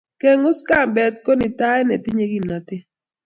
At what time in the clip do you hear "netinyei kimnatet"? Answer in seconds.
1.85-2.83